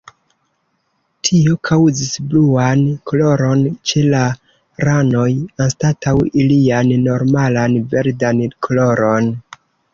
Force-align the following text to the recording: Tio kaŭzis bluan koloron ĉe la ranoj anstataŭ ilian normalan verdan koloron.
Tio 1.27 1.51
kaŭzis 1.69 2.15
bluan 2.31 2.81
koloron 3.11 3.61
ĉe 3.91 4.03
la 4.15 4.23
ranoj 4.89 5.29
anstataŭ 5.67 6.17
ilian 6.45 6.93
normalan 7.07 7.79
verdan 7.95 8.45
koloron. 8.69 9.35